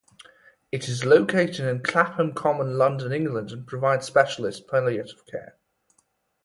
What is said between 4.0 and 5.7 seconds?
specialist palliative care.